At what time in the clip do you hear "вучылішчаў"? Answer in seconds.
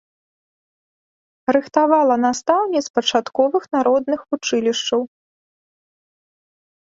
4.31-5.01